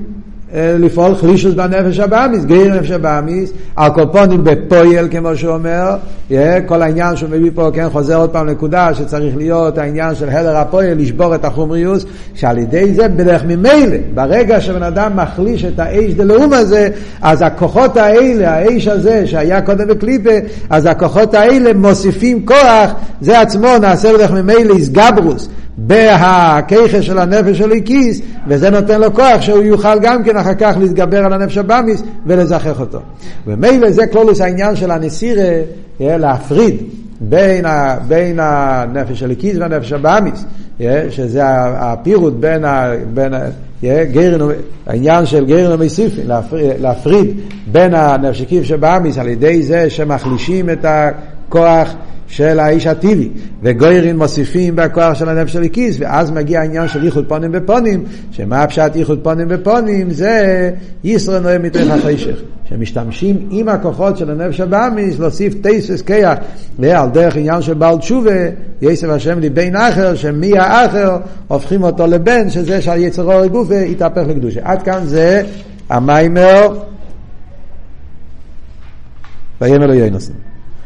[0.53, 5.95] לפעול חלישוס בנפש הבאמיס, גאיר נפש הבאמיס, על כל פונים בפויל כמו שהוא אומר,
[6.65, 10.57] כל העניין שהוא מביא פה, כן, חוזר עוד פעם נקודה שצריך להיות העניין של הלר
[10.57, 16.13] הפויל, לשבור את החומריוס, שעל ידי זה בדרך ממילא, ברגע שבן אדם מחליש את האש
[16.13, 16.89] דלאום הזה,
[17.21, 20.29] אז הכוחות האלה, האש הזה שהיה קודם בקליפה,
[20.69, 25.49] אז הכוחות האלה מוסיפים כוח, זה עצמו נעשה בדרך ממילא איסגברוס.
[25.87, 30.75] בהכיכה של הנפש של הכיס, וזה נותן לו כוח שהוא יוכל גם כן אחר כך
[30.79, 32.99] להתגבר על הנפש הבאמיס ולזכח אותו.
[33.47, 35.61] ומילא זה כלולוס העניין של הנסירה,
[35.99, 36.75] להפריד
[37.21, 40.45] בין, ה, בין הנפש של הכיס והנפש הבאמיס,
[41.09, 41.41] שזה
[41.75, 43.39] הפירוט בין, ה, בין ה,
[44.11, 44.49] גרן,
[44.87, 47.27] העניין של גרן ומסיפין, להפריד, להפריד
[47.71, 51.93] בין הנפש הכיס שבאמיס על ידי זה שמחלישים את הכוח
[52.29, 53.29] של האיש הטבעי,
[53.63, 58.63] וגוירין מוסיפים בכוח של הנפש של הכיס, ואז מגיע העניין של ייחוד פונים בפונים, שמה
[58.63, 60.09] הפשט ייחוד פונים בפונים?
[60.09, 60.71] זה
[61.03, 66.37] ישרן נוהם מתוך החשך, שמשתמשים עם הכוחות של הנפש הבאמיס להוסיף טייסס כיח,
[66.83, 68.31] על דרך עניין של בעל תשובה,
[68.81, 74.59] יסף השם לבן אחר, שמי האחר הופכים אותו לבן, שזה שהיצר אור גופה יתהפך לקדושה.
[74.63, 75.43] עד כאן זה
[75.89, 76.67] המיימר,
[79.61, 80.48] ויאמר לו יוינוסים.